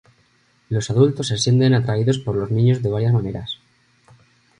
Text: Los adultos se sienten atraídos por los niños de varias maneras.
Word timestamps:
Los 0.69 0.89
adultos 0.89 1.27
se 1.27 1.37
sienten 1.37 1.75
atraídos 1.75 2.17
por 2.17 2.35
los 2.35 2.49
niños 2.49 2.81
de 2.81 2.89
varias 2.89 3.13
maneras. 3.13 3.59